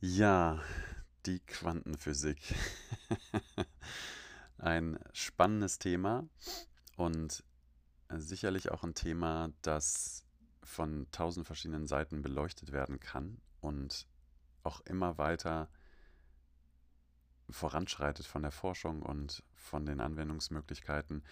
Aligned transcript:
Ja, 0.00 0.62
die 1.26 1.40
Quantenphysik. 1.40 2.54
Ein 4.58 4.96
spannendes 5.12 5.80
Thema 5.80 6.28
und 6.96 7.42
sicherlich 8.08 8.70
auch 8.70 8.84
ein 8.84 8.94
Thema, 8.94 9.50
das 9.60 10.24
von 10.62 11.08
tausend 11.10 11.46
verschiedenen 11.46 11.88
Seiten 11.88 12.22
beleuchtet 12.22 12.70
werden 12.70 13.00
kann 13.00 13.40
und 13.60 14.06
auch 14.62 14.80
immer 14.82 15.18
weiter 15.18 15.68
voranschreitet 17.50 18.24
von 18.24 18.42
der 18.42 18.52
Forschung 18.52 19.02
und 19.02 19.42
von 19.56 19.84
den 19.84 20.00
Anwendungsmöglichkeiten. 20.00 21.24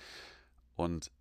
Und 0.75 1.12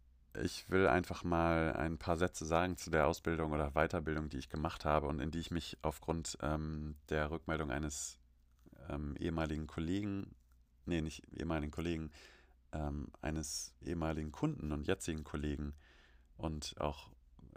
ich 0.44 0.70
will 0.70 0.88
einfach 0.88 1.24
mal 1.24 1.74
ein 1.74 1.98
paar 1.98 2.18
Sätze 2.18 2.46
sagen 2.46 2.78
zu 2.78 2.90
der 2.90 3.08
Ausbildung 3.08 3.52
oder 3.52 3.72
Weiterbildung, 3.72 4.30
die 4.30 4.38
ich 4.38 4.50
gemacht 4.50 4.86
habe 4.86 5.08
und 5.08 5.20
in 5.20 5.32
die 5.32 5.40
ich 5.40 5.52
mich 5.52 5.78
aufgrund 5.82 6.38
ähm, 6.42 6.96
der 7.10 7.32
Rückmeldung 7.32 7.72
eines 7.72 8.20
ähm, 8.90 9.16
ehemaligen 9.18 9.68
Kollegen, 9.68 10.36
nee, 10.86 11.02
nicht 11.02 11.24
ehemaligen 11.34 11.72
Kollegen, 11.72 12.12
ähm, 12.72 13.08
eines 13.22 13.74
ehemaligen 13.82 14.32
Kunden 14.32 14.72
und 14.72 14.88
jetzigen 14.88 15.24
Kollegen 15.24 15.74
und 16.38 16.76
auch 16.80 17.10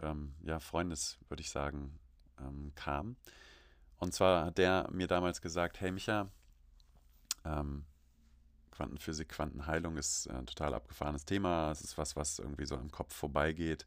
ähm, 0.03 0.35
ja, 0.43 0.61
Freundes, 0.61 1.19
würde 1.29 1.41
ich 1.41 1.51
sagen, 1.51 1.99
ähm, 2.41 2.73
kam. 2.75 3.17
Und 3.99 4.15
zwar 4.15 4.47
hat 4.47 4.59
der 4.59 4.89
mir 4.93 5.09
damals 5.09 5.43
gesagt, 5.43 5.81
hey 5.81 5.91
Micha, 5.91 6.29
ähm, 7.45 7.85
Quantenphysik, 8.79 9.31
Quantenheilung 9.31 9.97
ist 9.97 10.31
ein 10.31 10.47
total 10.47 10.73
abgefahrenes 10.73 11.25
Thema. 11.25 11.73
Es 11.73 11.81
ist 11.81 11.99
was, 11.99 12.15
was 12.15 12.39
irgendwie 12.39 12.65
so 12.65 12.77
im 12.77 12.93
Kopf 12.93 13.13
vorbeigeht. 13.13 13.87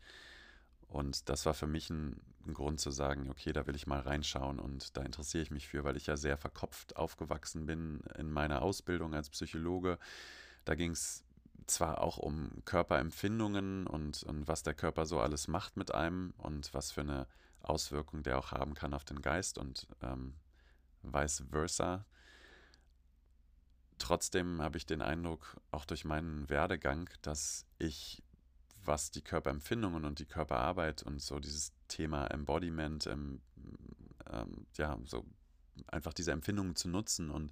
Und 0.90 1.30
das 1.30 1.45
war 1.45 1.54
für 1.54 1.66
mich 1.66 1.90
ein, 1.90 2.20
ein, 2.45 2.54
Grund 2.54 2.81
zu 2.81 2.91
sagen, 2.91 3.30
okay, 3.30 3.54
da 3.54 3.66
will 3.67 3.76
ich 3.77 3.88
mal 3.88 4.02
reinschauen 4.02 4.59
und 4.59 4.98
da 4.98 5.04
interessiere 5.04 5.44
ich 5.44 5.50
mich 5.50 5.70
für, 5.70 5.86
weil 5.86 5.95
ich 5.95 6.08
ja 6.08 6.17
sehr 6.17 6.36
verkopft 6.36 6.98
aufgewachsen 6.98 7.66
bin 7.66 8.02
in 8.17 8.30
meiner 8.30 8.62
Ausbildung 8.62 9.14
als 9.14 9.30
Psychologe. 9.30 9.98
Da 10.66 10.75
ging 10.75 10.92
es 10.92 11.23
zwar 11.67 12.02
auch 12.02 12.17
um 12.17 12.52
Körperempfindungen 12.66 13.88
und, 13.88 14.23
und 14.23 14.50
was 14.50 14.64
der 14.64 14.73
Körper 14.73 15.05
so 15.05 15.22
alles 15.22 15.48
macht 15.48 15.78
mit 15.78 15.94
einem 15.94 16.33
und 16.38 16.73
was 16.73 16.92
für 16.92 17.02
eine 17.02 17.28
Auswirkung 17.61 18.23
der 18.23 18.38
auch 18.38 18.52
haben 18.52 18.73
kann 18.73 18.94
auf 18.94 19.05
den 19.05 19.22
Geist 19.22 19.58
und 19.58 19.88
ähm, 20.02 20.33
vice 21.02 21.45
versa. 21.50 22.03
Trotzdem 24.02 24.63
habe 24.63 24.80
ich 24.80 24.88
den 24.88 25.03
Eindruck, 25.03 25.61
auch 25.69 25.85
durch 25.85 26.05
meinen 26.05 26.49
Werdegang, 26.49 27.07
dass 27.21 27.67
ich, 27.77 28.23
was 28.83 29.11
die 29.11 29.21
Körperempfindungen 29.21 30.05
und 30.05 30.17
die 30.17 30.25
Körperarbeit 30.25 31.03
und 31.03 31.21
so 31.21 31.38
dieses 31.38 31.71
Thema 31.88 32.25
Embodiment, 32.25 33.05
ähm, 33.05 33.41
ähm, 34.27 34.66
ja, 34.75 34.97
so 35.05 35.23
einfach 35.85 36.13
diese 36.13 36.31
Empfindungen 36.31 36.75
zu 36.75 36.89
nutzen 36.89 37.30
und 37.30 37.52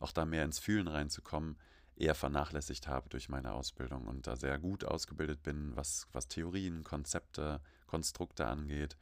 auch 0.00 0.10
da 0.10 0.24
mehr 0.24 0.44
ins 0.44 0.58
Fühlen 0.58 0.88
reinzukommen, 0.88 1.56
eher 1.94 2.16
vernachlässigt 2.16 2.88
habe 2.88 3.08
durch 3.08 3.28
meine 3.28 3.52
Ausbildung 3.52 4.08
und 4.08 4.26
da 4.26 4.34
sehr 4.34 4.58
gut 4.58 4.84
ausgebildet 4.84 5.44
bin, 5.44 5.76
was, 5.76 6.08
was 6.10 6.26
Theorien, 6.26 6.82
Konzepte, 6.82 7.60
Konstrukte 7.86 8.48
angeht. 8.48 8.96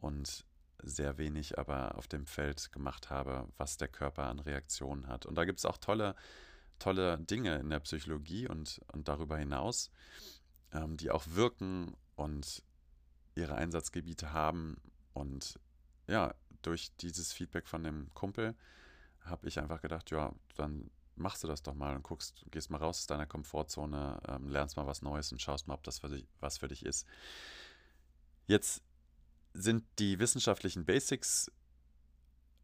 Und 0.00 0.44
sehr 0.82 1.18
wenig 1.18 1.58
aber 1.58 1.96
auf 1.96 2.08
dem 2.08 2.26
Feld 2.26 2.72
gemacht 2.72 3.10
habe, 3.10 3.48
was 3.56 3.76
der 3.76 3.88
Körper 3.88 4.24
an 4.24 4.38
Reaktionen 4.38 5.06
hat. 5.08 5.26
Und 5.26 5.36
da 5.36 5.44
gibt 5.44 5.58
es 5.58 5.64
auch 5.64 5.78
tolle, 5.78 6.14
tolle 6.78 7.18
Dinge 7.18 7.56
in 7.56 7.70
der 7.70 7.80
Psychologie 7.80 8.48
und, 8.48 8.80
und 8.92 9.08
darüber 9.08 9.36
hinaus, 9.36 9.90
ähm, 10.72 10.96
die 10.96 11.10
auch 11.10 11.24
wirken 11.28 11.96
und 12.16 12.62
ihre 13.34 13.54
Einsatzgebiete 13.54 14.32
haben. 14.32 14.76
Und 15.14 15.58
ja, 16.06 16.34
durch 16.62 16.94
dieses 16.96 17.32
Feedback 17.32 17.66
von 17.66 17.82
dem 17.82 18.12
Kumpel 18.14 18.54
habe 19.20 19.48
ich 19.48 19.58
einfach 19.58 19.80
gedacht, 19.80 20.10
ja, 20.10 20.32
dann 20.56 20.90
machst 21.14 21.44
du 21.44 21.48
das 21.48 21.62
doch 21.62 21.74
mal 21.74 21.94
und 21.94 22.02
guckst, 22.02 22.44
gehst 22.50 22.70
mal 22.70 22.78
raus 22.78 23.00
aus 23.00 23.06
deiner 23.06 23.26
Komfortzone, 23.26 24.20
ähm, 24.28 24.48
lernst 24.48 24.76
mal 24.76 24.86
was 24.86 25.02
Neues 25.02 25.30
und 25.30 25.40
schaust 25.40 25.68
mal, 25.68 25.74
ob 25.74 25.82
das 25.84 25.98
für 25.98 26.08
dich, 26.08 26.26
was 26.40 26.58
für 26.58 26.68
dich 26.68 26.84
ist. 26.84 27.06
Jetzt 28.46 28.82
sind 29.54 29.84
die 29.98 30.18
wissenschaftlichen 30.18 30.84
Basics 30.84 31.50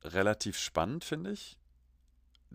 relativ 0.03 0.59
spannend, 0.59 1.05
finde 1.05 1.33
ich. 1.33 1.59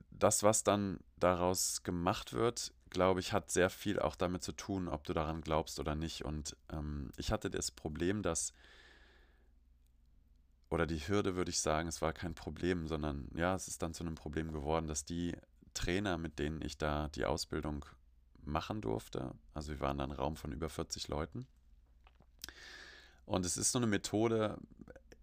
Das, 0.09 0.43
was 0.43 0.63
dann 0.63 0.99
daraus 1.17 1.83
gemacht 1.83 2.33
wird, 2.33 2.73
glaube 2.89 3.19
ich, 3.19 3.33
hat 3.33 3.51
sehr 3.51 3.69
viel 3.69 3.99
auch 3.99 4.15
damit 4.15 4.43
zu 4.43 4.53
tun, 4.53 4.87
ob 4.87 5.03
du 5.03 5.13
daran 5.13 5.41
glaubst 5.41 5.79
oder 5.79 5.95
nicht. 5.95 6.23
Und 6.23 6.55
ähm, 6.69 7.11
ich 7.17 7.31
hatte 7.31 7.49
das 7.49 7.71
Problem, 7.71 8.21
dass, 8.21 8.53
oder 10.69 10.85
die 10.87 11.05
Hürde 11.07 11.35
würde 11.35 11.51
ich 11.51 11.59
sagen, 11.59 11.89
es 11.89 12.01
war 12.01 12.13
kein 12.13 12.35
Problem, 12.35 12.87
sondern 12.87 13.27
ja, 13.35 13.55
es 13.55 13.67
ist 13.67 13.81
dann 13.81 13.93
zu 13.93 14.03
einem 14.03 14.15
Problem 14.15 14.51
geworden, 14.51 14.87
dass 14.87 15.05
die 15.05 15.35
Trainer, 15.73 16.17
mit 16.17 16.39
denen 16.39 16.61
ich 16.61 16.77
da 16.77 17.09
die 17.09 17.25
Ausbildung 17.25 17.85
machen 18.45 18.81
durfte, 18.81 19.33
also 19.53 19.71
wir 19.71 19.79
waren 19.79 19.97
dann 19.97 20.11
ein 20.11 20.17
Raum 20.17 20.35
von 20.35 20.51
über 20.51 20.69
40 20.69 21.07
Leuten, 21.07 21.47
und 23.25 23.45
es 23.45 23.57
ist 23.57 23.71
so 23.71 23.79
eine 23.79 23.87
Methode, 23.87 24.57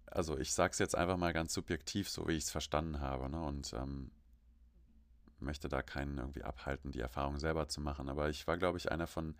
also 0.06 0.38
ich 0.38 0.52
sage 0.52 0.72
es 0.72 0.78
jetzt 0.78 0.96
einfach 0.96 1.16
mal 1.16 1.32
ganz 1.32 1.52
subjektiv, 1.54 2.08
so 2.08 2.26
wie 2.28 2.32
ich 2.32 2.44
es 2.44 2.50
verstanden 2.50 3.00
habe. 3.00 3.28
Ne? 3.28 3.40
Und 3.42 3.72
ähm, 3.74 4.10
möchte 5.38 5.68
da 5.68 5.82
keinen 5.82 6.18
irgendwie 6.18 6.42
abhalten, 6.42 6.92
die 6.92 7.00
Erfahrung 7.00 7.38
selber 7.38 7.68
zu 7.68 7.80
machen. 7.80 8.08
Aber 8.08 8.28
ich 8.28 8.46
war, 8.46 8.58
glaube 8.58 8.78
ich, 8.78 8.90
einer 8.90 9.06
von 9.06 9.34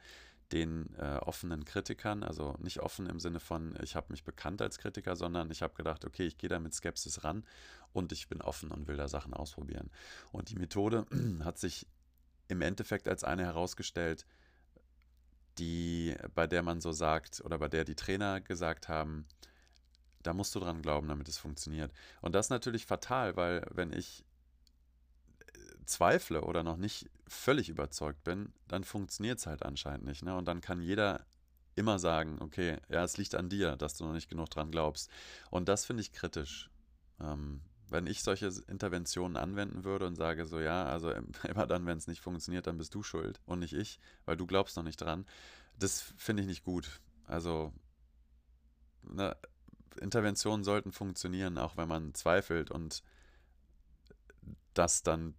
den 0.53 0.93
äh, 0.97 1.19
offenen 1.19 1.65
Kritikern, 1.65 2.25
also 2.25 2.57
nicht 2.59 2.81
offen 2.81 3.07
im 3.07 3.21
Sinne 3.21 3.39
von, 3.39 3.79
ich 3.83 3.95
habe 3.95 4.09
mich 4.11 4.25
bekannt 4.25 4.61
als 4.61 4.79
Kritiker, 4.79 5.15
sondern 5.15 5.51
ich 5.51 5.63
habe 5.63 5.75
gedacht, 5.75 6.05
okay, 6.05 6.27
ich 6.27 6.39
gehe 6.39 6.51
da 6.51 6.59
mit 6.59 6.75
Skepsis 6.75 7.23
ran 7.23 7.45
und 7.93 8.11
ich 8.11 8.29
bin 8.29 8.43
offen 8.43 8.73
und 8.73 8.89
will 8.89 8.97
da 8.97 9.07
Sachen 9.07 9.33
ausprobieren. 9.33 9.91
Und 10.33 10.51
die 10.51 10.57
Methode 10.57 11.07
hat 11.45 11.59
sich 11.59 11.87
im 12.49 12.63
Endeffekt 12.63 13.07
als 13.07 13.23
eine 13.23 13.45
herausgestellt, 13.45 14.27
die, 15.59 16.17
bei 16.35 16.47
der 16.47 16.63
man 16.63 16.81
so 16.81 16.93
sagt, 16.93 17.41
oder 17.45 17.59
bei 17.59 17.69
der 17.69 17.85
die 17.85 17.95
Trainer 17.95 18.41
gesagt 18.41 18.89
haben, 18.89 19.27
da 20.23 20.35
musst 20.35 20.55
du 20.55 20.61
dran 20.61 20.83
glauben, 20.83 21.09
damit 21.09 21.29
es 21.29 21.39
funktioniert. 21.39 21.93
Und 22.21 22.35
das 22.35 22.47
ist 22.47 22.51
natürlich 22.51 22.87
fatal, 22.87 23.37
weil 23.37 23.67
wenn 23.71 23.93
ich 23.93 24.25
äh, 25.41 25.85
zweifle 25.87 26.43
oder 26.43 26.63
noch 26.63 26.77
nicht 26.77 27.11
völlig 27.27 27.69
überzeugt 27.69 28.23
bin, 28.25 28.53
dann 28.69 28.85
funktioniert 28.85 29.39
es 29.39 29.47
halt 29.47 29.63
anscheinend 29.65 30.05
nicht. 30.05 30.23
Ne? 30.23 30.37
Und 30.37 30.47
dann 30.47 30.61
kann 30.61 30.83
jeder 30.83 31.25
immer 31.77 31.99
sagen, 31.99 32.39
okay, 32.41 32.77
ja, 32.89 33.05
es 33.05 33.17
liegt 33.17 33.35
an 33.35 33.49
dir, 33.49 33.77
dass 33.77 33.95
du 33.97 34.05
noch 34.05 34.13
nicht 34.13 34.29
genug 34.29 34.51
dran 34.51 34.71
glaubst. 34.71 35.11
Und 35.51 35.69
das 35.69 35.85
finde 35.85 36.03
ich 36.03 36.13
kritisch. 36.13 36.71
Ähm, 37.21 37.63
wenn 37.91 38.07
ich 38.07 38.23
solche 38.23 38.51
Interventionen 38.69 39.37
anwenden 39.37 39.85
würde 39.85 40.07
und 40.07 40.15
sage 40.15 40.47
so, 40.47 40.61
ja, 40.61 40.85
also 40.85 41.11
immer 41.49 41.67
dann, 41.67 41.87
wenn 41.87 41.99
es 41.99 42.07
nicht 42.07 42.21
funktioniert, 42.21 42.67
dann 42.67 42.79
bist 42.79 42.95
du 42.95 43.03
schuld 43.03 43.41
und 43.47 43.59
nicht 43.59 43.75
ich, 43.75 44.01
weil 44.25 44.37
du 44.37 44.47
glaubst 44.47 44.77
noch 44.77 44.85
nicht 44.85 45.01
dran, 45.01 45.27
das 45.79 46.01
finde 46.17 46.43
ich 46.43 46.49
nicht 46.49 46.65
gut. 46.65 47.01
Also 47.27 47.73
ne, 49.03 49.37
Interventionen 50.01 50.65
sollten 50.65 50.93
funktionieren, 50.93 51.59
auch 51.59 51.77
wenn 51.77 51.89
man 51.89 52.15
zweifelt 52.15 52.71
und 52.71 53.03
das 54.75 55.03
dann, 55.03 55.35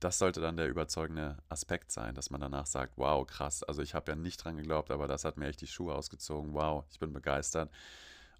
das 0.00 0.18
sollte 0.18 0.40
dann 0.40 0.56
der 0.56 0.68
überzeugende 0.68 1.38
Aspekt 1.48 1.92
sein, 1.92 2.14
dass 2.14 2.30
man 2.30 2.40
danach 2.40 2.66
sagt, 2.66 2.94
wow, 2.96 3.26
krass, 3.26 3.62
also 3.62 3.82
ich 3.82 3.94
habe 3.94 4.12
ja 4.12 4.16
nicht 4.16 4.42
dran 4.42 4.56
geglaubt, 4.56 4.90
aber 4.90 5.08
das 5.08 5.24
hat 5.24 5.36
mir 5.36 5.46
echt 5.46 5.60
die 5.60 5.66
Schuhe 5.66 5.94
ausgezogen, 5.94 6.54
wow, 6.54 6.84
ich 6.90 6.98
bin 6.98 7.12
begeistert 7.12 7.70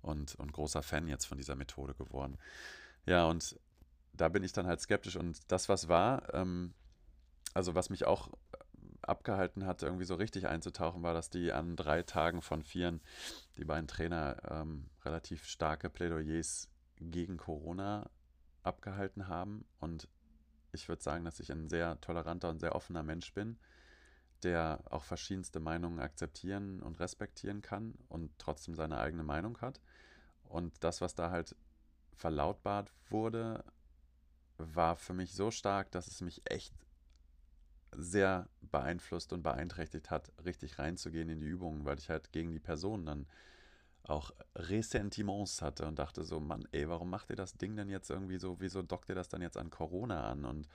und, 0.01 0.35
und 0.37 0.53
großer 0.53 0.83
Fan 0.83 1.07
jetzt 1.07 1.27
von 1.27 1.39
dieser 1.39 1.55
Methode 1.55 1.95
geworden. 1.95 2.39
Ja, 3.07 3.27
und 3.27 3.59
da 4.13 4.29
bin 4.29 4.45
ich 4.45 4.53
dann 4.53 4.67
halt 4.67 4.81
skeptisch. 4.81 5.17
Und 5.17 5.51
das, 5.51 5.69
was 5.69 5.89
war, 5.89 6.33
ähm, 6.35 6.75
also 7.55 7.75
was 7.75 7.91
mich 7.91 8.05
auch 8.07 8.31
abgehalten 9.03 9.67
hat, 9.67 9.83
irgendwie 9.83 10.05
so 10.05 10.15
richtig 10.15 10.47
einzutauchen, 10.47 11.03
war, 11.03 11.15
dass 11.15 11.31
die 11.31 11.53
an 11.53 11.77
drei 11.77 12.03
Tagen 12.03 12.41
von 12.41 12.63
vieren, 12.63 13.01
die 13.57 13.65
beiden 13.65 13.89
Trainer, 13.89 14.37
ähm, 14.49 14.89
relativ 15.05 15.47
starke 15.47 15.91
Plädoyers 15.91 16.69
gegen 16.99 17.37
Corona 17.37 18.09
abgehalten 18.63 19.27
haben. 19.27 19.65
Und 19.81 20.09
ich 20.73 20.89
würde 20.89 21.03
sagen, 21.03 21.25
dass 21.25 21.41
ich 21.41 21.51
ein 21.51 21.69
sehr 21.69 22.01
toleranter 22.01 22.49
und 22.51 22.61
sehr 22.61 22.75
offener 22.77 23.03
Mensch 23.03 23.35
bin, 23.35 23.59
der 24.45 24.81
auch 24.91 25.05
verschiedenste 25.05 25.61
Meinungen 25.61 26.01
akzeptieren 26.01 26.83
und 26.83 27.01
respektieren 27.01 27.63
kann 27.63 27.95
und 28.09 28.31
trotzdem 28.39 28.75
seine 28.75 28.99
eigene 28.99 29.25
Meinung 29.25 29.61
hat. 29.61 29.81
Und 30.45 30.73
das, 30.85 31.01
was 31.01 31.15
da 31.15 31.31
halt 31.31 31.57
verlautbart 32.15 32.93
wurde, 33.11 33.65
war 34.59 34.97
für 34.97 35.15
mich 35.15 35.33
so 35.33 35.51
stark, 35.51 35.91
dass 35.91 36.07
es 36.07 36.21
mich 36.21 36.43
echt 36.45 36.75
sehr 37.93 38.49
beeinflusst 38.61 39.33
und 39.33 39.43
beeinträchtigt 39.43 40.11
hat, 40.11 40.33
richtig 40.45 40.79
reinzugehen 40.79 41.29
in 41.29 41.41
die 41.41 41.47
Übungen, 41.47 41.85
weil 41.85 41.99
ich 41.99 42.09
halt 42.09 42.33
gegen 42.33 42.53
die 42.53 42.61
Person 42.61 43.05
dann 43.05 43.27
auch 44.05 44.33
Ressentiments 44.57 45.63
hatte 45.63 45.87
und 45.87 45.99
dachte 45.99 46.25
so, 46.25 46.41
Mann, 46.41 46.67
ey, 46.73 46.89
warum 46.89 47.11
macht 47.11 47.31
ihr 47.31 47.37
das 47.37 47.55
Ding 47.55 47.77
denn 47.77 47.89
jetzt 47.89 48.11
irgendwie 48.11 48.39
so, 48.39 48.61
wieso 48.61 48.83
dockt 48.83 49.09
ihr 49.09 49.15
das 49.15 49.29
dann 49.29 49.43
jetzt 49.43 49.57
an 49.57 49.71
Corona 49.71 50.31
an 50.31 50.45
und 50.45 50.69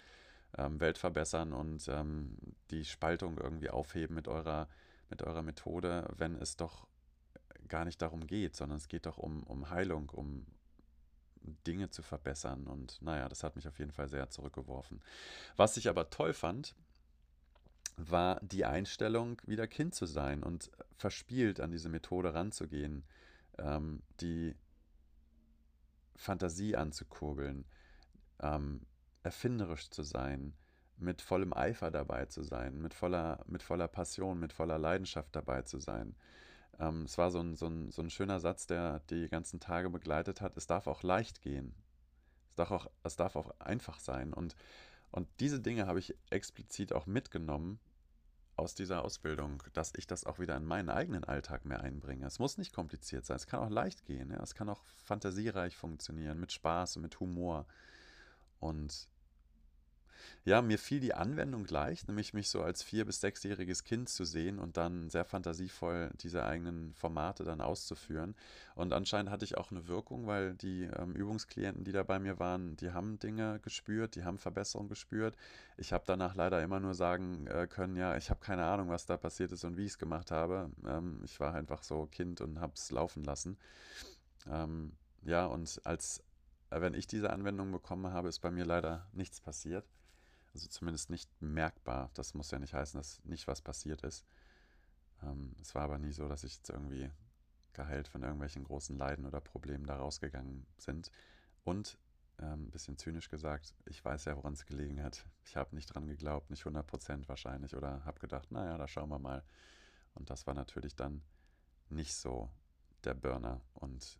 ähm, 0.57 0.79
Welt 0.79 0.97
verbessern 0.97 1.53
und 1.53 1.87
ähm, 1.89 2.37
die 2.71 2.85
Spaltung 2.85 3.37
irgendwie 3.37 3.69
aufheben 3.69 4.15
mit 4.15 4.27
eurer, 4.27 4.69
mit 5.09 5.23
eurer 5.23 5.41
Methode, 5.41 6.07
wenn 6.15 6.35
es 6.35 6.55
doch 6.55 6.87
gar 7.67 7.83
nicht 7.83 8.01
darum 8.01 8.27
geht, 8.27 8.55
sondern 8.55 8.77
es 8.77 8.87
geht 8.87 9.05
doch 9.05 9.17
um, 9.17 9.43
um 9.43 9.69
Heilung, 9.69 10.09
um, 10.09 10.45
Dinge 11.65 11.89
zu 11.89 12.01
verbessern. 12.01 12.67
Und 12.67 13.01
naja, 13.01 13.27
das 13.29 13.43
hat 13.43 13.55
mich 13.55 13.67
auf 13.67 13.79
jeden 13.79 13.91
Fall 13.91 14.09
sehr 14.09 14.29
zurückgeworfen. 14.29 15.01
Was 15.55 15.77
ich 15.77 15.89
aber 15.89 16.09
toll 16.09 16.33
fand, 16.33 16.75
war 17.97 18.39
die 18.41 18.65
Einstellung, 18.65 19.41
wieder 19.45 19.67
Kind 19.67 19.95
zu 19.95 20.05
sein 20.05 20.43
und 20.43 20.69
verspielt 20.97 21.59
an 21.59 21.71
diese 21.71 21.89
Methode 21.89 22.33
ranzugehen, 22.33 23.03
ähm, 23.57 24.03
die 24.21 24.55
Fantasie 26.15 26.75
anzukurbeln, 26.75 27.65
ähm, 28.39 28.81
erfinderisch 29.23 29.89
zu 29.89 30.03
sein, 30.03 30.53
mit 30.97 31.21
vollem 31.21 31.53
Eifer 31.53 31.91
dabei 31.91 32.25
zu 32.25 32.43
sein, 32.43 32.81
mit 32.81 32.93
voller, 32.93 33.43
mit 33.47 33.63
voller 33.63 33.87
Passion, 33.87 34.39
mit 34.39 34.53
voller 34.53 34.77
Leidenschaft 34.77 35.35
dabei 35.35 35.63
zu 35.63 35.79
sein. 35.79 36.15
Ähm, 36.79 37.03
es 37.03 37.17
war 37.17 37.31
so 37.31 37.39
ein, 37.39 37.55
so, 37.55 37.67
ein, 37.67 37.91
so 37.91 38.01
ein 38.01 38.09
schöner 38.09 38.39
Satz, 38.39 38.67
der 38.67 38.99
die 39.09 39.27
ganzen 39.29 39.59
Tage 39.59 39.89
begleitet 39.89 40.41
hat. 40.41 40.57
Es 40.57 40.67
darf 40.67 40.87
auch 40.87 41.03
leicht 41.03 41.41
gehen. 41.41 41.73
Es 42.49 42.55
darf 42.55 42.71
auch, 42.71 42.87
es 43.03 43.15
darf 43.15 43.35
auch 43.35 43.51
einfach 43.59 43.99
sein. 43.99 44.33
Und, 44.33 44.55
und 45.11 45.27
diese 45.39 45.59
Dinge 45.59 45.87
habe 45.87 45.99
ich 45.99 46.15
explizit 46.29 46.93
auch 46.93 47.05
mitgenommen 47.05 47.79
aus 48.57 48.73
dieser 48.73 49.03
Ausbildung, 49.05 49.61
dass 49.73 49.93
ich 49.95 50.07
das 50.07 50.25
auch 50.25 50.39
wieder 50.39 50.57
in 50.57 50.65
meinen 50.65 50.89
eigenen 50.89 51.23
Alltag 51.23 51.63
mehr 51.65 51.81
einbringe. 51.81 52.25
Es 52.25 52.39
muss 52.39 52.57
nicht 52.57 52.73
kompliziert 52.73 53.23
sein, 53.23 53.37
es 53.37 53.45
kann 53.45 53.59
auch 53.59 53.69
leicht 53.69 54.03
gehen, 54.05 54.31
ja? 54.31 54.41
es 54.41 54.55
kann 54.55 54.67
auch 54.67 54.83
fantasiereich 55.05 55.77
funktionieren, 55.77 56.39
mit 56.39 56.51
Spaß 56.51 56.95
und 56.95 57.03
mit 57.03 57.19
Humor. 57.19 57.67
Und 58.59 59.07
ja, 60.45 60.61
mir 60.61 60.79
fiel 60.79 60.99
die 60.99 61.13
Anwendung 61.13 61.65
leicht, 61.67 62.07
nämlich 62.07 62.33
mich 62.33 62.49
so 62.49 62.61
als 62.61 62.83
vier- 62.83 63.05
bis 63.05 63.21
sechsjähriges 63.21 63.83
Kind 63.83 64.09
zu 64.09 64.23
sehen 64.25 64.59
und 64.59 64.77
dann 64.77 65.09
sehr 65.09 65.25
fantasievoll 65.25 66.11
diese 66.21 66.45
eigenen 66.45 66.93
Formate 66.93 67.43
dann 67.43 67.61
auszuführen. 67.61 68.35
Und 68.75 68.93
anscheinend 68.93 69.31
hatte 69.31 69.45
ich 69.45 69.57
auch 69.57 69.71
eine 69.71 69.87
Wirkung, 69.87 70.27
weil 70.27 70.55
die 70.55 70.83
ähm, 70.83 71.15
Übungsklienten, 71.15 71.83
die 71.83 71.91
da 71.91 72.03
bei 72.03 72.19
mir 72.19 72.39
waren, 72.39 72.75
die 72.77 72.91
haben 72.91 73.19
Dinge 73.19 73.59
gespürt, 73.61 74.15
die 74.15 74.23
haben 74.23 74.37
Verbesserungen 74.37 74.89
gespürt. 74.89 75.35
Ich 75.77 75.93
habe 75.93 76.03
danach 76.07 76.35
leider 76.35 76.61
immer 76.63 76.79
nur 76.79 76.93
sagen 76.93 77.47
äh, 77.47 77.67
können, 77.67 77.95
ja, 77.95 78.17
ich 78.17 78.29
habe 78.29 78.39
keine 78.39 78.65
Ahnung, 78.65 78.89
was 78.89 79.05
da 79.05 79.17
passiert 79.17 79.51
ist 79.51 79.63
und 79.63 79.77
wie 79.77 79.85
ich 79.85 79.91
es 79.91 79.97
gemacht 79.97 80.31
habe. 80.31 80.71
Ähm, 80.85 81.21
ich 81.23 81.39
war 81.39 81.53
einfach 81.53 81.83
so 81.83 82.07
Kind 82.07 82.41
und 82.41 82.59
habe 82.59 82.73
es 82.75 82.91
laufen 82.91 83.23
lassen. 83.23 83.57
Ähm, 84.49 84.93
ja, 85.23 85.45
und 85.45 85.81
als 85.83 86.23
äh, 86.69 86.81
wenn 86.81 86.93
ich 86.93 87.07
diese 87.07 87.31
Anwendung 87.31 87.71
bekommen 87.71 88.11
habe, 88.13 88.29
ist 88.29 88.39
bei 88.39 88.51
mir 88.51 88.65
leider 88.65 89.07
nichts 89.13 89.39
passiert. 89.41 89.85
Also 90.57 90.69
zumindest 90.69 91.11
nicht 91.11 91.29
merkbar. 91.39 92.09
Das 92.15 92.33
muss 92.33 92.49
ja 92.49 92.57
nicht 92.57 92.73
heißen, 92.73 92.97
dass 92.97 93.23
nicht 93.23 93.47
was 93.47 93.61
passiert 93.61 94.01
ist. 94.01 94.25
Ähm, 95.21 95.55
es 95.61 95.75
war 95.75 95.83
aber 95.83 95.99
nie 95.99 96.11
so, 96.11 96.27
dass 96.27 96.43
ich 96.43 96.55
jetzt 96.55 96.71
irgendwie 96.71 97.11
geheilt 97.73 98.07
von 98.07 98.23
irgendwelchen 98.23 98.63
großen 98.63 98.97
Leiden 98.97 99.27
oder 99.27 99.39
Problemen 99.39 99.85
da 99.85 99.97
rausgegangen 99.97 100.65
sind. 100.79 101.11
Und 101.63 101.99
ähm, 102.39 102.63
ein 102.63 102.71
bisschen 102.71 102.97
zynisch 102.97 103.29
gesagt, 103.29 103.75
ich 103.85 104.03
weiß 104.03 104.25
ja, 104.25 104.35
woran 104.35 104.53
es 104.53 104.65
gelegen 104.65 105.03
hat. 105.03 105.27
Ich 105.45 105.55
habe 105.55 105.75
nicht 105.75 105.93
dran 105.93 106.07
geglaubt, 106.07 106.49
nicht 106.49 106.63
100% 106.63 107.27
wahrscheinlich, 107.27 107.75
oder 107.75 108.03
habe 108.03 108.19
gedacht, 108.19 108.51
naja, 108.51 108.79
da 108.79 108.87
schauen 108.87 109.09
wir 109.09 109.19
mal. 109.19 109.43
Und 110.15 110.31
das 110.31 110.47
war 110.47 110.55
natürlich 110.55 110.95
dann 110.95 111.21
nicht 111.89 112.15
so 112.15 112.49
der 113.03 113.13
Burner 113.13 113.61
und 113.75 114.17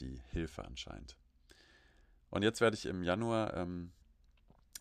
die 0.00 0.20
Hilfe 0.32 0.64
anscheinend. 0.64 1.16
Und 2.30 2.42
jetzt 2.42 2.60
werde 2.60 2.74
ich 2.74 2.86
im 2.86 3.04
Januar 3.04 3.54
ähm, 3.54 3.92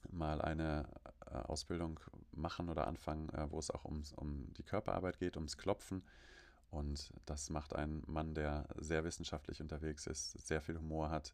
mal 0.09 0.41
eine 0.41 0.87
äh, 1.25 1.35
Ausbildung 1.35 1.99
machen 2.31 2.69
oder 2.69 2.87
anfangen, 2.87 3.29
äh, 3.29 3.49
wo 3.49 3.59
es 3.59 3.71
auch 3.71 3.85
ums, 3.85 4.13
um 4.13 4.53
die 4.53 4.63
Körperarbeit 4.63 5.19
geht, 5.19 5.35
ums 5.37 5.57
Klopfen. 5.57 6.03
Und 6.69 7.11
das 7.25 7.49
macht 7.49 7.75
ein 7.75 8.03
Mann, 8.07 8.33
der 8.33 8.67
sehr 8.77 9.03
wissenschaftlich 9.03 9.61
unterwegs 9.61 10.07
ist, 10.07 10.31
sehr 10.47 10.61
viel 10.61 10.77
Humor 10.77 11.09
hat 11.09 11.33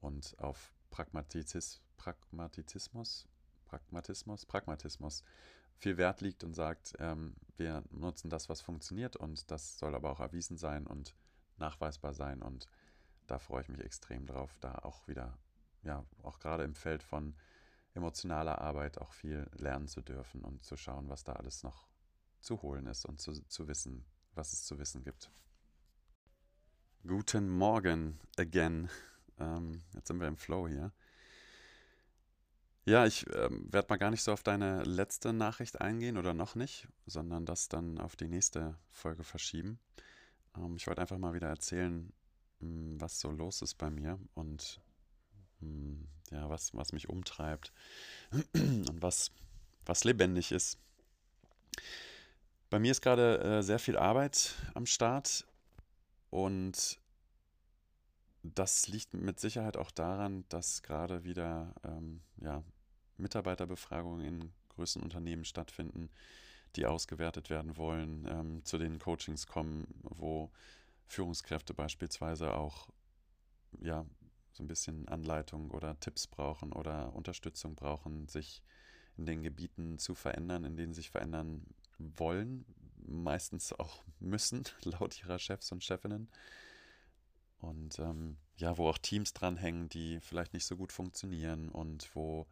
und 0.00 0.36
auf 0.38 0.72
Pragmatizis, 0.90 1.80
Pragmatizismus, 1.96 3.26
Pragmatismus, 3.66 4.46
Pragmatismus 4.46 5.24
viel 5.78 5.96
Wert 5.96 6.20
liegt 6.20 6.44
und 6.44 6.54
sagt, 6.54 6.94
ähm, 6.98 7.34
wir 7.56 7.82
nutzen 7.90 8.30
das, 8.30 8.48
was 8.48 8.60
funktioniert 8.60 9.16
und 9.16 9.50
das 9.50 9.78
soll 9.78 9.94
aber 9.94 10.10
auch 10.10 10.20
erwiesen 10.20 10.56
sein 10.56 10.86
und 10.86 11.14
nachweisbar 11.56 12.14
sein. 12.14 12.42
Und 12.42 12.66
da 13.26 13.38
freue 13.38 13.62
ich 13.62 13.68
mich 13.68 13.80
extrem 13.80 14.26
drauf, 14.26 14.56
da 14.60 14.74
auch 14.82 15.06
wieder, 15.06 15.38
ja, 15.82 16.04
auch 16.22 16.38
gerade 16.40 16.64
im 16.64 16.74
Feld 16.74 17.02
von 17.02 17.34
emotionaler 17.98 18.60
Arbeit 18.60 18.98
auch 18.98 19.12
viel 19.12 19.46
lernen 19.56 19.88
zu 19.88 20.00
dürfen 20.00 20.42
und 20.44 20.64
zu 20.64 20.76
schauen, 20.76 21.08
was 21.08 21.24
da 21.24 21.34
alles 21.34 21.62
noch 21.62 21.88
zu 22.40 22.62
holen 22.62 22.86
ist 22.86 23.04
und 23.04 23.20
zu, 23.20 23.32
zu 23.48 23.68
wissen, 23.68 24.04
was 24.34 24.52
es 24.52 24.64
zu 24.64 24.78
wissen 24.78 25.02
gibt. 25.02 25.30
Guten 27.06 27.48
Morgen 27.48 28.18
again. 28.36 28.88
Ähm, 29.38 29.82
jetzt 29.94 30.08
sind 30.08 30.20
wir 30.20 30.28
im 30.28 30.36
Flow 30.36 30.66
hier. 30.68 30.92
Ja, 32.84 33.06
ich 33.06 33.26
ähm, 33.34 33.66
werde 33.70 33.88
mal 33.90 33.98
gar 33.98 34.10
nicht 34.10 34.22
so 34.22 34.32
auf 34.32 34.42
deine 34.42 34.82
letzte 34.84 35.32
Nachricht 35.32 35.80
eingehen 35.80 36.16
oder 36.16 36.32
noch 36.34 36.54
nicht, 36.54 36.88
sondern 37.06 37.44
das 37.44 37.68
dann 37.68 37.98
auf 37.98 38.16
die 38.16 38.28
nächste 38.28 38.78
Folge 38.90 39.24
verschieben. 39.24 39.78
Ähm, 40.56 40.76
ich 40.76 40.86
wollte 40.86 41.00
einfach 41.00 41.18
mal 41.18 41.34
wieder 41.34 41.48
erzählen, 41.48 42.12
hm, 42.60 43.00
was 43.00 43.20
so 43.20 43.30
los 43.30 43.62
ist 43.62 43.74
bei 43.74 43.90
mir 43.90 44.18
und 44.34 44.80
ja, 46.30 46.48
was, 46.48 46.74
was 46.74 46.92
mich 46.92 47.08
umtreibt 47.08 47.72
und 48.54 49.02
was, 49.02 49.30
was 49.86 50.04
lebendig 50.04 50.52
ist. 50.52 50.78
Bei 52.70 52.78
mir 52.78 52.90
ist 52.90 53.00
gerade 53.00 53.38
äh, 53.40 53.62
sehr 53.62 53.78
viel 53.78 53.96
Arbeit 53.96 54.54
am 54.74 54.86
Start 54.86 55.46
und 56.30 56.98
das 58.42 58.88
liegt 58.88 59.14
mit 59.14 59.40
Sicherheit 59.40 59.76
auch 59.76 59.90
daran, 59.90 60.44
dass 60.48 60.82
gerade 60.82 61.24
wieder 61.24 61.74
ähm, 61.84 62.20
ja, 62.40 62.62
Mitarbeiterbefragungen 63.16 64.24
in 64.24 64.52
größeren 64.68 65.02
Unternehmen 65.02 65.44
stattfinden, 65.44 66.10
die 66.76 66.86
ausgewertet 66.86 67.50
werden 67.50 67.76
wollen, 67.76 68.26
ähm, 68.28 68.64
zu 68.64 68.78
den 68.78 68.98
Coachings 68.98 69.46
kommen, 69.46 69.86
wo 70.02 70.50
Führungskräfte 71.06 71.74
beispielsweise 71.74 72.54
auch 72.54 72.88
ja, 73.80 74.04
so 74.58 74.64
ein 74.64 74.68
bisschen 74.68 75.08
Anleitung 75.08 75.70
oder 75.70 75.98
Tipps 76.00 76.26
brauchen 76.26 76.72
oder 76.72 77.14
Unterstützung 77.14 77.74
brauchen, 77.74 78.28
sich 78.28 78.62
in 79.16 79.24
den 79.24 79.42
Gebieten 79.42 79.98
zu 79.98 80.14
verändern, 80.14 80.64
in 80.64 80.76
denen 80.76 80.92
sie 80.92 81.00
sich 81.00 81.10
verändern 81.10 81.64
wollen, 81.98 82.64
meistens 83.06 83.72
auch 83.72 84.02
müssen, 84.20 84.64
laut 84.82 85.18
ihrer 85.22 85.38
Chefs 85.38 85.72
und 85.72 85.82
Chefinnen. 85.82 86.28
Und 87.60 87.98
ähm, 87.98 88.36
ja, 88.56 88.76
wo 88.78 88.88
auch 88.88 88.98
Teams 88.98 89.32
dranhängen, 89.32 89.88
die 89.88 90.20
vielleicht 90.20 90.52
nicht 90.54 90.66
so 90.66 90.76
gut 90.76 90.92
funktionieren 90.92 91.68
und 91.68 92.14
wo 92.14 92.46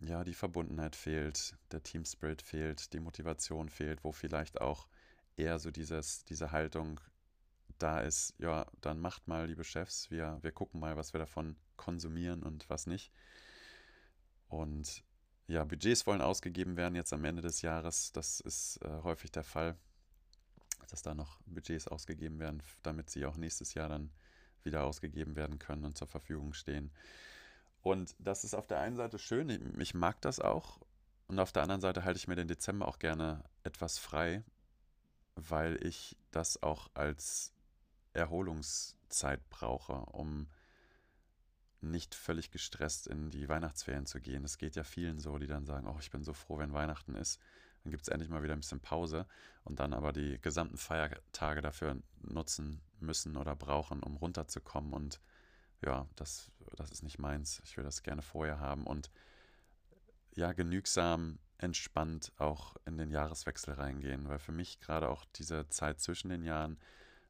ja 0.00 0.24
die 0.24 0.34
Verbundenheit 0.34 0.96
fehlt, 0.96 1.56
der 1.72 1.82
Teamspirit 1.82 2.42
fehlt, 2.42 2.92
die 2.92 3.00
Motivation 3.00 3.68
fehlt, 3.68 4.02
wo 4.04 4.12
vielleicht 4.12 4.60
auch 4.60 4.86
eher 5.36 5.58
so 5.58 5.70
dieses, 5.70 6.24
diese 6.24 6.52
Haltung 6.52 7.00
da 7.82 8.00
ist, 8.00 8.34
ja, 8.38 8.66
dann 8.80 9.00
macht 9.00 9.28
mal, 9.28 9.46
liebe 9.46 9.64
Chefs, 9.64 10.10
wir, 10.10 10.38
wir 10.42 10.52
gucken 10.52 10.80
mal, 10.80 10.96
was 10.96 11.12
wir 11.12 11.20
davon 11.20 11.56
konsumieren 11.76 12.42
und 12.42 12.68
was 12.68 12.86
nicht. 12.86 13.12
Und 14.48 15.04
ja, 15.46 15.64
Budgets 15.64 16.06
wollen 16.06 16.20
ausgegeben 16.20 16.76
werden 16.76 16.94
jetzt 16.94 17.12
am 17.12 17.24
Ende 17.24 17.42
des 17.42 17.62
Jahres. 17.62 18.12
Das 18.12 18.40
ist 18.40 18.78
äh, 18.82 19.02
häufig 19.02 19.32
der 19.32 19.44
Fall, 19.44 19.76
dass 20.88 21.02
da 21.02 21.14
noch 21.14 21.40
Budgets 21.46 21.88
ausgegeben 21.88 22.38
werden, 22.38 22.62
damit 22.82 23.10
sie 23.10 23.26
auch 23.26 23.36
nächstes 23.36 23.74
Jahr 23.74 23.88
dann 23.88 24.10
wieder 24.62 24.84
ausgegeben 24.84 25.36
werden 25.36 25.58
können 25.58 25.84
und 25.84 25.96
zur 25.96 26.06
Verfügung 26.06 26.52
stehen. 26.52 26.92
Und 27.82 28.14
das 28.18 28.44
ist 28.44 28.54
auf 28.54 28.66
der 28.66 28.80
einen 28.80 28.96
Seite 28.96 29.18
schön, 29.18 29.48
ich, 29.48 29.60
ich 29.78 29.94
mag 29.94 30.20
das 30.20 30.38
auch. 30.38 30.80
Und 31.28 31.38
auf 31.38 31.52
der 31.52 31.62
anderen 31.62 31.80
Seite 31.80 32.04
halte 32.04 32.18
ich 32.18 32.28
mir 32.28 32.36
den 32.36 32.48
Dezember 32.48 32.86
auch 32.86 32.98
gerne 32.98 33.44
etwas 33.62 33.98
frei, 33.98 34.42
weil 35.36 35.84
ich 35.84 36.16
das 36.30 36.62
auch 36.62 36.90
als 36.94 37.54
Erholungszeit 38.12 39.48
brauche, 39.48 39.92
um 39.92 40.48
nicht 41.80 42.14
völlig 42.14 42.50
gestresst 42.50 43.06
in 43.06 43.30
die 43.30 43.48
Weihnachtsferien 43.48 44.06
zu 44.06 44.20
gehen. 44.20 44.44
Es 44.44 44.58
geht 44.58 44.76
ja 44.76 44.84
vielen 44.84 45.18
so, 45.18 45.38
die 45.38 45.46
dann 45.46 45.64
sagen, 45.64 45.86
oh, 45.86 45.96
ich 46.00 46.10
bin 46.10 46.22
so 46.22 46.32
froh, 46.32 46.58
wenn 46.58 46.72
Weihnachten 46.72 47.14
ist. 47.14 47.40
Dann 47.82 47.90
gibt 47.90 48.02
es 48.02 48.08
endlich 48.08 48.28
mal 48.28 48.42
wieder 48.42 48.52
ein 48.52 48.60
bisschen 48.60 48.80
Pause 48.80 49.26
und 49.64 49.80
dann 49.80 49.94
aber 49.94 50.12
die 50.12 50.38
gesamten 50.40 50.76
Feiertage 50.76 51.62
dafür 51.62 51.96
nutzen 52.22 52.82
müssen 52.98 53.36
oder 53.38 53.56
brauchen, 53.56 54.02
um 54.02 54.16
runterzukommen. 54.16 54.92
Und 54.92 55.20
ja, 55.82 56.06
das, 56.16 56.50
das 56.76 56.90
ist 56.90 57.02
nicht 57.02 57.18
meins. 57.18 57.62
Ich 57.64 57.76
will 57.78 57.84
das 57.84 58.02
gerne 58.02 58.22
vorher 58.22 58.60
haben 58.60 58.86
und 58.86 59.10
ja, 60.34 60.52
genügsam 60.52 61.38
entspannt 61.58 62.32
auch 62.38 62.76
in 62.84 62.96
den 62.96 63.10
Jahreswechsel 63.10 63.74
reingehen, 63.74 64.28
weil 64.28 64.38
für 64.38 64.52
mich 64.52 64.80
gerade 64.80 65.08
auch 65.08 65.24
diese 65.36 65.68
Zeit 65.68 66.00
zwischen 66.00 66.28
den 66.28 66.42
Jahren 66.42 66.78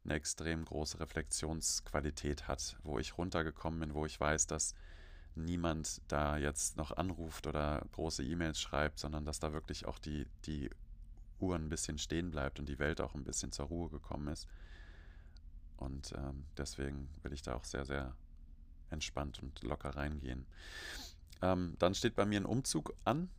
eine 0.04 0.14
extrem 0.14 0.64
große 0.64 0.98
Reflexionsqualität 1.00 2.48
hat, 2.48 2.76
wo 2.82 2.98
ich 2.98 3.18
runtergekommen 3.18 3.80
bin, 3.80 3.94
wo 3.94 4.06
ich 4.06 4.18
weiß, 4.18 4.46
dass 4.46 4.74
niemand 5.34 6.00
da 6.08 6.36
jetzt 6.36 6.76
noch 6.76 6.96
anruft 6.96 7.46
oder 7.46 7.86
große 7.92 8.24
E-Mails 8.24 8.60
schreibt, 8.60 8.98
sondern 8.98 9.24
dass 9.24 9.40
da 9.40 9.52
wirklich 9.52 9.86
auch 9.86 9.98
die, 9.98 10.26
die 10.46 10.70
Uhr 11.38 11.56
ein 11.56 11.68
bisschen 11.68 11.98
stehen 11.98 12.30
bleibt 12.30 12.58
und 12.58 12.68
die 12.68 12.78
Welt 12.78 13.00
auch 13.00 13.14
ein 13.14 13.24
bisschen 13.24 13.52
zur 13.52 13.66
Ruhe 13.66 13.88
gekommen 13.88 14.28
ist. 14.28 14.48
Und 15.76 16.12
ähm, 16.16 16.44
deswegen 16.56 17.08
will 17.22 17.32
ich 17.32 17.42
da 17.42 17.54
auch 17.54 17.64
sehr, 17.64 17.84
sehr 17.84 18.14
entspannt 18.90 19.40
und 19.42 19.62
locker 19.62 19.90
reingehen. 19.90 20.46
Ähm, 21.42 21.74
dann 21.78 21.94
steht 21.94 22.16
bei 22.16 22.26
mir 22.26 22.40
ein 22.40 22.46
Umzug 22.46 22.94
an. 23.04 23.30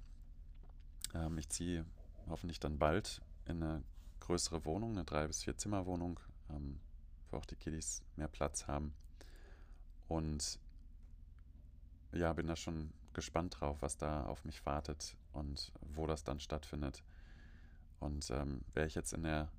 Ähm, 1.14 1.38
ich 1.38 1.50
ziehe 1.50 1.86
hoffentlich 2.28 2.60
dann 2.60 2.80
bald 2.80 3.22
in 3.46 3.62
eine 3.62 3.84
größere 4.22 4.66
Wohnung, 4.66 4.92
eine 4.92 5.04
drei 5.04 5.28
bis 5.28 5.44
vier 5.44 5.58
Zimmer 5.58 5.86
Wohnung, 5.86 6.20
ähm, 6.54 6.80
wo 7.30 7.38
auch 7.38 7.46
die 7.46 7.56
Kiddies 7.56 8.04
mehr 8.16 8.28
Platz 8.28 8.68
haben. 8.68 8.94
Und 10.08 10.60
ja, 12.12 12.34
bin 12.34 12.48
da 12.48 12.56
schon 12.56 12.92
gespannt 13.14 13.60
drauf, 13.60 13.78
was 13.82 13.98
da 13.98 14.26
auf 14.26 14.46
mich 14.46 14.66
wartet 14.66 15.16
und 15.34 15.72
wo 15.96 16.08
das 16.08 16.24
dann 16.24 16.40
stattfindet. 16.40 17.04
Und 18.00 18.30
ähm, 18.32 18.62
wäre 18.74 18.88
ich 18.88 18.96
jetzt 18.96 19.14
in 19.14 19.24
der, 19.24 19.50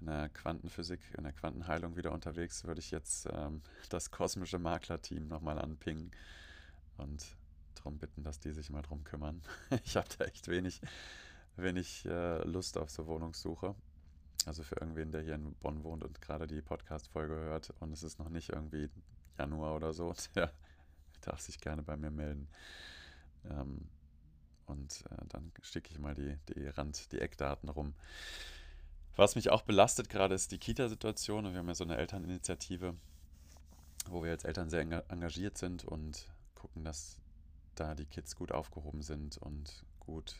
in 0.00 0.06
der 0.06 0.28
Quantenphysik, 0.28 1.00
in 1.16 1.24
der 1.24 1.32
Quantenheilung 1.32 1.96
wieder 1.96 2.12
unterwegs, 2.12 2.64
würde 2.64 2.80
ich 2.80 2.90
jetzt 2.90 3.26
ähm, 3.32 3.62
das 3.88 4.10
kosmische 4.10 4.58
Maklerteam 4.58 5.26
nochmal 5.28 5.58
anpingen 5.58 6.10
und 6.98 7.36
darum 7.74 7.98
bitten, 7.98 8.22
dass 8.22 8.40
die 8.40 8.52
sich 8.52 8.70
mal 8.70 8.82
drum 8.82 9.04
kümmern. 9.04 9.42
ich 9.84 9.96
habe 9.96 10.08
da 10.18 10.24
echt 10.24 10.48
wenig, 10.48 10.80
wenig 11.56 12.04
äh, 12.06 12.42
Lust 12.44 12.78
auf 12.78 12.90
so 12.90 13.06
Wohnungssuche. 13.06 13.74
Also 14.46 14.62
für 14.62 14.76
irgendwen, 14.76 15.10
der 15.10 15.22
hier 15.22 15.34
in 15.34 15.54
Bonn 15.54 15.82
wohnt 15.82 16.04
und 16.04 16.22
gerade 16.22 16.46
die 16.46 16.62
Podcast-Folge 16.62 17.34
hört 17.34 17.74
und 17.80 17.92
es 17.92 18.04
ist 18.04 18.20
noch 18.20 18.28
nicht 18.28 18.50
irgendwie 18.50 18.88
Januar 19.36 19.74
oder 19.74 19.92
so, 19.92 20.14
der 20.36 20.52
darf 21.20 21.40
sich 21.40 21.60
gerne 21.60 21.82
bei 21.82 21.96
mir 21.96 22.12
melden. 22.12 22.48
Ähm, 23.44 23.88
und 24.66 25.04
äh, 25.10 25.26
dann 25.28 25.52
schicke 25.62 25.90
ich 25.90 25.98
mal 25.98 26.14
die, 26.14 26.38
die 26.48 26.66
Rand, 26.68 27.10
die 27.10 27.20
Eckdaten 27.20 27.68
rum. 27.68 27.94
Was 29.16 29.34
mich 29.34 29.50
auch 29.50 29.62
belastet 29.62 30.08
gerade 30.08 30.34
ist 30.34 30.52
die 30.52 30.58
Kita-Situation. 30.58 31.50
wir 31.50 31.58
haben 31.58 31.68
ja 31.68 31.74
so 31.74 31.84
eine 31.84 31.96
Elterninitiative, 31.96 32.94
wo 34.08 34.22
wir 34.22 34.30
als 34.30 34.44
Eltern 34.44 34.70
sehr 34.70 34.80
engagiert 35.10 35.58
sind 35.58 35.84
und 35.84 36.28
gucken, 36.54 36.84
dass 36.84 37.18
da 37.74 37.94
die 37.94 38.06
Kids 38.06 38.36
gut 38.36 38.52
aufgehoben 38.52 39.02
sind 39.02 39.38
und 39.38 39.84
gut 39.98 40.36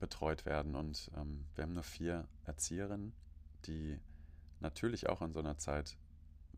betreut 0.00 0.46
werden. 0.46 0.74
Und 0.74 1.10
ähm, 1.16 1.44
wir 1.54 1.64
haben 1.64 1.74
nur 1.74 1.82
vier 1.82 2.26
Erzieherinnen, 2.44 3.12
die 3.66 3.98
natürlich 4.60 5.08
auch 5.08 5.22
in 5.22 5.32
so 5.32 5.40
einer 5.40 5.58
Zeit 5.58 5.96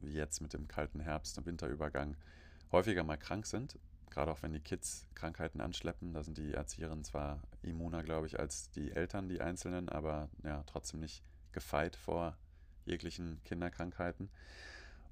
wie 0.00 0.12
jetzt 0.12 0.40
mit 0.40 0.52
dem 0.52 0.69
kalten 0.69 1.00
Herbst- 1.00 1.38
und 1.38 1.47
Winterübergang 1.47 2.16
häufiger 2.73 3.05
mal 3.05 3.16
krank 3.16 3.47
sind. 3.47 3.78
Gerade 4.11 4.31
auch 4.31 4.43
wenn 4.43 4.52
die 4.52 4.61
Kids 4.61 5.07
Krankheiten 5.14 5.61
anschleppen, 5.61 6.12
da 6.12 6.23
sind 6.23 6.38
die 6.38 6.55
Erzieherinnen 6.55 7.05
zwar 7.05 7.40
immuner, 7.62 8.02
glaube 8.02 8.26
ich, 8.26 8.38
als 8.38 8.71
die 8.71 8.93
Eltern, 8.93 9.28
die 9.28 9.40
Einzelnen, 9.40 9.88
aber 9.88 10.28
ja, 10.43 10.62
trotzdem 10.66 11.00
nicht 11.00 11.23
gefeit 11.52 11.97
vor 11.97 12.37
jeglichen 12.85 13.40
Kinderkrankheiten. 13.45 14.31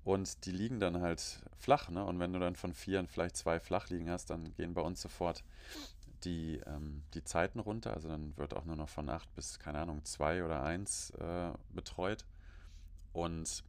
Und 0.04 0.44
die 0.44 0.52
liegen 0.52 0.80
dann 0.80 1.00
halt 1.00 1.40
flach, 1.56 1.88
ne? 1.88 2.04
Und 2.04 2.18
wenn 2.18 2.32
du 2.32 2.38
dann 2.38 2.56
von 2.56 2.74
vier 2.74 3.04
vielleicht 3.08 3.36
zwei 3.36 3.58
flach 3.58 3.88
liegen 3.88 4.10
hast, 4.10 4.30
dann 4.30 4.54
gehen 4.54 4.74
bei 4.74 4.82
uns 4.82 5.00
sofort 5.00 5.42
die, 6.24 6.60
ähm, 6.66 7.02
die 7.14 7.24
Zeiten 7.24 7.60
runter. 7.60 7.94
Also 7.94 8.08
dann 8.08 8.36
wird 8.36 8.54
auch 8.54 8.64
nur 8.64 8.76
noch 8.76 8.88
von 8.88 9.08
acht 9.08 9.32
bis, 9.34 9.58
keine 9.58 9.78
Ahnung, 9.78 10.04
zwei 10.04 10.44
oder 10.44 10.62
eins 10.62 11.10
äh, 11.10 11.50
betreut. 11.70 12.24
Und 13.12 13.64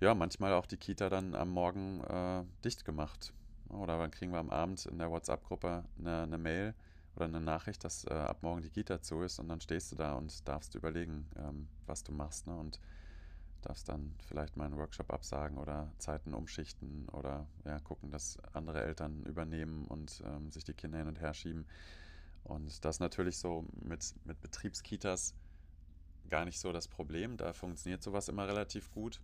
ja, 0.00 0.14
manchmal 0.14 0.52
auch 0.52 0.66
die 0.66 0.76
Kita 0.76 1.08
dann 1.08 1.34
am 1.34 1.50
Morgen 1.50 2.02
äh, 2.02 2.44
dicht 2.64 2.84
gemacht. 2.84 3.32
Oder 3.68 3.98
dann 3.98 4.10
kriegen 4.10 4.32
wir 4.32 4.40
am 4.40 4.50
Abend 4.50 4.84
in 4.86 4.98
der 4.98 5.10
WhatsApp-Gruppe 5.10 5.84
eine, 5.98 6.22
eine, 6.22 6.38
Mail 6.38 6.74
oder 7.16 7.24
eine 7.26 7.40
Nachricht, 7.40 7.84
dass 7.84 8.04
äh, 8.04 8.12
ab 8.12 8.42
morgen 8.42 8.62
die 8.62 8.70
Kita 8.70 9.00
zu 9.00 9.22
ist 9.22 9.38
und 9.38 9.48
dann 9.48 9.60
stehst 9.60 9.92
du 9.92 9.96
da 9.96 10.14
und 10.14 10.46
darfst 10.46 10.74
überlegen, 10.74 11.26
ähm, 11.36 11.68
was 11.86 12.02
du 12.04 12.12
machst. 12.12 12.46
Ne? 12.46 12.54
Und 12.54 12.80
darfst 13.62 13.88
dann 13.88 14.14
vielleicht 14.26 14.56
mal 14.56 14.66
einen 14.66 14.76
Workshop 14.76 15.12
absagen 15.12 15.58
oder 15.58 15.92
Zeiten 15.98 16.34
umschichten 16.34 17.08
oder 17.10 17.46
ja, 17.64 17.78
gucken, 17.80 18.10
dass 18.10 18.38
andere 18.52 18.82
Eltern 18.82 19.22
übernehmen 19.24 19.86
und 19.86 20.22
ähm, 20.26 20.50
sich 20.50 20.64
die 20.64 20.74
Kinder 20.74 20.98
hin 20.98 21.08
und 21.08 21.20
her 21.20 21.34
schieben. 21.34 21.66
Und 22.44 22.84
das 22.84 23.00
natürlich 23.00 23.38
so 23.38 23.66
mit, 23.80 24.14
mit 24.24 24.40
Betriebskitas 24.40 25.34
gar 26.28 26.44
nicht 26.44 26.58
so 26.58 26.72
das 26.72 26.88
Problem. 26.88 27.36
Da 27.36 27.52
funktioniert 27.52 28.02
sowas 28.02 28.28
immer 28.28 28.48
relativ 28.48 28.90
gut, 28.90 29.20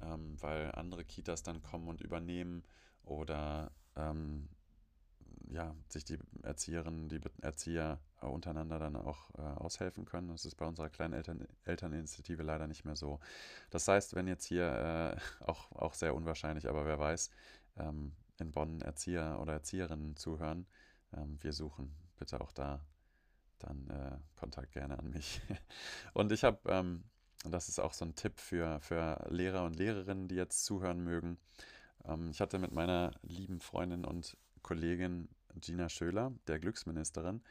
ähm, 0.00 0.40
weil 0.40 0.72
andere 0.72 1.04
Kitas 1.04 1.42
dann 1.42 1.62
kommen 1.62 1.88
und 1.88 2.00
übernehmen 2.00 2.64
oder 3.04 3.70
ähm, 3.96 4.48
ja, 5.50 5.74
sich 5.88 6.04
die 6.04 6.18
Erzieherinnen, 6.42 7.08
die 7.08 7.20
Erzieher 7.42 8.00
untereinander 8.30 8.78
dann 8.78 8.96
auch 8.96 9.30
äh, 9.38 9.42
aushelfen 9.42 10.04
können. 10.04 10.28
Das 10.28 10.44
ist 10.44 10.56
bei 10.56 10.66
unserer 10.66 10.90
kleinen 10.90 11.14
Eltern 11.14 11.46
Elterninitiative 11.64 12.42
leider 12.42 12.66
nicht 12.66 12.84
mehr 12.84 12.96
so. 12.96 13.20
Das 13.70 13.88
heißt, 13.88 14.14
wenn 14.14 14.26
jetzt 14.26 14.46
hier 14.46 15.16
äh, 15.40 15.44
auch, 15.44 15.72
auch 15.72 15.94
sehr 15.94 16.14
unwahrscheinlich, 16.14 16.68
aber 16.68 16.86
wer 16.86 16.98
weiß, 16.98 17.30
ähm, 17.78 18.12
in 18.38 18.50
Bonn 18.50 18.80
Erzieher 18.80 19.38
oder 19.40 19.54
Erzieherinnen 19.54 20.16
zuhören, 20.16 20.66
ähm, 21.16 21.38
wir 21.40 21.52
suchen 21.52 21.94
bitte 22.16 22.40
auch 22.40 22.52
da 22.52 22.80
dann 23.58 23.88
äh, 23.88 24.16
Kontakt 24.38 24.72
gerne 24.72 24.98
an 24.98 25.10
mich. 25.10 25.40
Und 26.12 26.32
ich 26.32 26.44
habe, 26.44 26.58
ähm, 26.70 27.04
das 27.44 27.68
ist 27.68 27.78
auch 27.78 27.92
so 27.92 28.04
ein 28.04 28.14
Tipp 28.14 28.38
für, 28.38 28.80
für 28.80 29.26
Lehrer 29.30 29.64
und 29.64 29.76
Lehrerinnen, 29.76 30.28
die 30.28 30.34
jetzt 30.34 30.64
zuhören 30.64 31.02
mögen. 31.02 31.38
Ähm, 32.04 32.30
ich 32.30 32.40
hatte 32.40 32.58
mit 32.58 32.72
meiner 32.72 33.12
lieben 33.22 33.60
Freundin 33.60 34.04
und 34.04 34.36
Kollegin 34.62 35.28
Gina 35.56 35.88
Schöler, 35.88 36.32
der 36.46 36.58
Glücksministerin, 36.58 37.42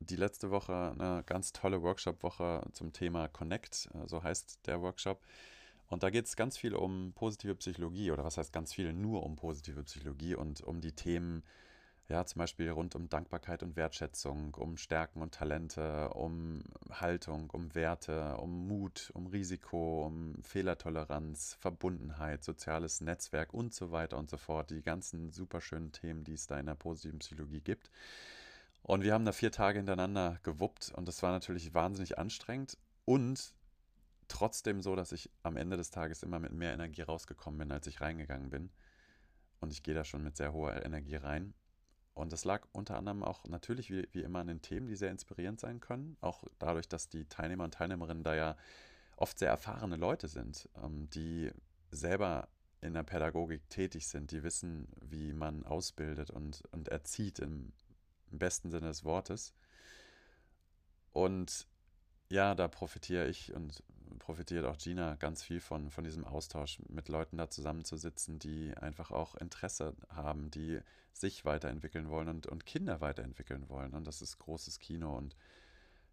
die 0.00 0.16
letzte 0.16 0.50
Woche 0.50 0.94
eine 0.98 1.22
ganz 1.24 1.52
tolle 1.52 1.82
Workshop-Woche 1.82 2.62
zum 2.72 2.92
Thema 2.92 3.28
Connect, 3.28 3.88
äh, 3.94 4.08
so 4.08 4.22
heißt 4.22 4.66
der 4.66 4.80
Workshop. 4.82 5.22
Und 5.88 6.02
da 6.02 6.10
geht 6.10 6.26
es 6.26 6.36
ganz 6.36 6.56
viel 6.56 6.74
um 6.74 7.12
positive 7.14 7.54
Psychologie 7.56 8.10
oder 8.10 8.24
was 8.24 8.36
heißt 8.36 8.52
ganz 8.52 8.72
viel 8.72 8.92
nur 8.92 9.24
um 9.24 9.36
positive 9.36 9.82
Psychologie 9.82 10.36
und 10.36 10.60
um 10.60 10.80
die 10.80 10.92
Themen 10.92 11.42
ja, 12.10 12.26
zum 12.26 12.40
Beispiel 12.40 12.68
rund 12.70 12.96
um 12.96 13.08
Dankbarkeit 13.08 13.62
und 13.62 13.76
Wertschätzung, 13.76 14.54
um 14.54 14.76
Stärken 14.76 15.22
und 15.22 15.32
Talente, 15.32 16.08
um 16.08 16.64
Haltung, 16.90 17.50
um 17.50 17.72
Werte, 17.76 18.36
um 18.38 18.66
Mut, 18.66 19.12
um 19.14 19.28
Risiko, 19.28 20.06
um 20.06 20.34
Fehlertoleranz, 20.42 21.56
Verbundenheit, 21.60 22.42
soziales 22.42 23.00
Netzwerk 23.00 23.54
und 23.54 23.72
so 23.72 23.92
weiter 23.92 24.18
und 24.18 24.28
so 24.28 24.38
fort. 24.38 24.70
Die 24.70 24.82
ganzen 24.82 25.30
super 25.30 25.60
schönen 25.60 25.92
Themen, 25.92 26.24
die 26.24 26.32
es 26.32 26.48
da 26.48 26.58
in 26.58 26.66
der 26.66 26.74
positiven 26.74 27.20
Psychologie 27.20 27.60
gibt. 27.60 27.90
Und 28.82 29.02
wir 29.02 29.12
haben 29.12 29.24
da 29.24 29.32
vier 29.32 29.52
Tage 29.52 29.78
hintereinander 29.78 30.38
gewuppt 30.42 30.92
und 30.94 31.06
das 31.06 31.22
war 31.22 31.32
natürlich 31.32 31.74
wahnsinnig 31.74 32.18
anstrengend 32.18 32.76
und 33.04 33.54
trotzdem 34.28 34.80
so, 34.80 34.96
dass 34.96 35.12
ich 35.12 35.30
am 35.42 35.56
Ende 35.56 35.76
des 35.76 35.90
Tages 35.90 36.22
immer 36.22 36.38
mit 36.38 36.52
mehr 36.52 36.72
Energie 36.72 37.02
rausgekommen 37.02 37.58
bin, 37.58 37.72
als 37.72 37.86
ich 37.86 38.00
reingegangen 38.00 38.50
bin. 38.50 38.70
Und 39.60 39.72
ich 39.72 39.82
gehe 39.82 39.94
da 39.94 40.04
schon 40.04 40.22
mit 40.22 40.36
sehr 40.36 40.52
hoher 40.52 40.84
Energie 40.84 41.16
rein. 41.16 41.52
Und 42.14 42.32
das 42.32 42.44
lag 42.44 42.66
unter 42.72 42.96
anderem 42.96 43.22
auch 43.22 43.44
natürlich 43.44 43.90
wie, 43.90 44.08
wie 44.12 44.22
immer 44.22 44.40
an 44.40 44.46
den 44.46 44.62
Themen, 44.62 44.86
die 44.86 44.96
sehr 44.96 45.10
inspirierend 45.10 45.60
sein 45.60 45.80
können. 45.80 46.16
Auch 46.20 46.44
dadurch, 46.58 46.88
dass 46.88 47.08
die 47.08 47.26
Teilnehmer 47.26 47.64
und 47.64 47.74
Teilnehmerinnen 47.74 48.24
da 48.24 48.34
ja 48.34 48.56
oft 49.16 49.38
sehr 49.38 49.50
erfahrene 49.50 49.96
Leute 49.96 50.28
sind, 50.28 50.68
ähm, 50.82 51.08
die 51.10 51.50
selber 51.90 52.48
in 52.80 52.94
der 52.94 53.02
Pädagogik 53.02 53.68
tätig 53.68 54.06
sind, 54.06 54.30
die 54.30 54.42
wissen, 54.42 54.88
wie 55.02 55.34
man 55.34 55.64
ausbildet 55.64 56.30
und, 56.30 56.62
und 56.72 56.88
erzieht 56.88 57.38
im, 57.38 57.72
im 58.30 58.38
besten 58.38 58.70
Sinne 58.70 58.88
des 58.88 59.04
Wortes. 59.04 59.54
Und 61.12 61.66
ja, 62.28 62.54
da 62.54 62.68
profitiere 62.68 63.26
ich 63.28 63.52
und 63.54 63.82
profitiert 64.18 64.64
auch 64.64 64.78
Gina 64.78 65.16
ganz 65.16 65.42
viel 65.42 65.60
von, 65.60 65.90
von 65.90 66.04
diesem 66.04 66.24
Austausch, 66.24 66.78
mit 66.88 67.08
Leuten 67.08 67.36
da 67.36 67.50
zusammenzusitzen, 67.50 68.38
die 68.38 68.76
einfach 68.76 69.10
auch 69.10 69.34
Interesse 69.34 69.94
haben, 70.08 70.50
die 70.50 70.80
sich 71.12 71.44
weiterentwickeln 71.44 72.08
wollen 72.08 72.28
und, 72.28 72.46
und 72.46 72.66
Kinder 72.66 73.00
weiterentwickeln 73.00 73.68
wollen. 73.68 73.94
Und 73.94 74.06
das 74.06 74.22
ist 74.22 74.38
großes 74.38 74.78
Kino. 74.78 75.16
Und 75.16 75.36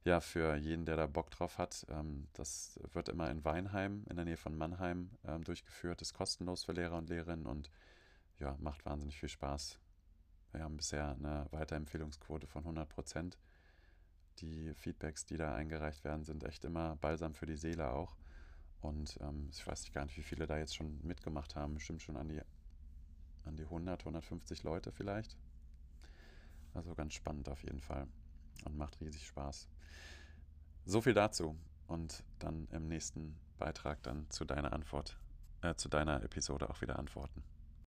ja, 0.03 0.21
für 0.21 0.55
jeden, 0.55 0.85
der 0.85 0.95
da 0.95 1.05
Bock 1.05 1.29
drauf 1.31 1.57
hat, 1.57 1.85
ähm, 1.89 2.27
das 2.33 2.79
wird 2.93 3.09
immer 3.09 3.29
in 3.29 3.43
Weinheim, 3.45 4.03
in 4.09 4.15
der 4.15 4.25
Nähe 4.25 4.37
von 4.37 4.57
Mannheim, 4.57 5.11
ähm, 5.25 5.43
durchgeführt, 5.43 6.01
ist 6.01 6.13
kostenlos 6.13 6.63
für 6.63 6.71
Lehrer 6.73 6.97
und 6.97 7.09
Lehrerinnen 7.09 7.45
und 7.45 7.69
ja, 8.39 8.55
macht 8.59 8.85
wahnsinnig 8.85 9.19
viel 9.19 9.29
Spaß. 9.29 9.79
Wir 10.51 10.63
haben 10.63 10.77
bisher 10.77 11.09
eine 11.09 11.47
Weiterempfehlungsquote 11.51 12.47
von 12.47 12.63
100 12.63 12.89
Prozent 12.89 13.37
die 14.39 14.73
Feedbacks, 14.75 15.25
die 15.25 15.37
da 15.37 15.55
eingereicht 15.55 16.03
werden, 16.03 16.23
sind 16.23 16.43
echt 16.43 16.63
immer 16.65 16.95
balsam 16.97 17.33
für 17.33 17.45
die 17.45 17.55
Seele 17.55 17.91
auch. 17.91 18.15
Und 18.81 19.17
ähm, 19.21 19.49
ich 19.51 19.65
weiß 19.65 19.81
nicht 19.81 19.93
gar 19.93 20.05
nicht, 20.05 20.17
wie 20.17 20.23
viele 20.23 20.45
da 20.45 20.57
jetzt 20.57 20.75
schon 20.75 20.99
mitgemacht 21.03 21.55
haben. 21.55 21.73
Bestimmt 21.73 22.01
schon 22.01 22.17
an 22.17 22.29
die, 22.29 22.41
an 23.45 23.55
die 23.55 23.63
100, 23.63 24.01
150 24.01 24.63
Leute 24.63 24.91
vielleicht. 24.91 25.35
Also 26.73 26.93
ganz 26.93 27.13
spannend 27.13 27.49
auf 27.49 27.63
jeden 27.63 27.81
Fall 27.81 28.07
und 28.65 28.77
macht 28.77 28.99
riesig 29.01 29.25
Spaß. 29.25 29.67
So 30.85 31.01
viel 31.01 31.13
dazu 31.13 31.57
und 31.87 32.23
dann 32.39 32.67
im 32.71 32.87
nächsten 32.87 33.35
Beitrag 33.57 34.03
dann 34.03 34.29
zu 34.29 34.45
deiner 34.45 34.73
Antwort, 34.73 35.17
äh, 35.61 35.73
zu 35.75 35.89
deiner 35.89 36.23
Episode 36.23 36.69
auch 36.69 36.81
wieder 36.81 36.99
antworten. 36.99 37.43